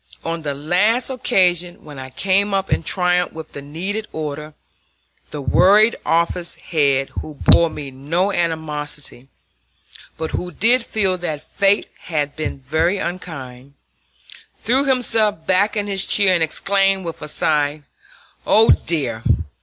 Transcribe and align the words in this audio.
On 0.25 0.41
the 0.41 0.55
last 0.55 1.11
occasion, 1.11 1.83
when 1.85 1.99
I 1.99 2.09
came 2.09 2.55
up 2.55 2.71
in 2.73 2.81
triumph 2.81 3.33
with 3.33 3.51
the 3.51 3.61
needed 3.61 4.07
order, 4.11 4.55
the 5.29 5.43
worried 5.43 5.95
office 6.03 6.55
head, 6.55 7.09
who 7.21 7.35
bore 7.35 7.69
me 7.69 7.91
no 7.91 8.31
animosity, 8.31 9.27
but 10.17 10.31
who 10.31 10.49
did 10.51 10.83
feel 10.83 11.19
that 11.19 11.43
fate 11.47 11.87
had 12.05 12.35
been 12.35 12.61
very 12.61 12.97
unkind, 12.97 13.75
threw 14.55 14.85
himself 14.85 15.45
back 15.45 15.77
in 15.77 15.85
his 15.85 16.03
chair 16.07 16.33
and 16.33 16.41
exclaimed 16.41 17.05
with 17.05 17.21
a 17.21 17.27
sigh: 17.27 17.83
"Oh, 18.43 18.71
dear! 18.71 19.21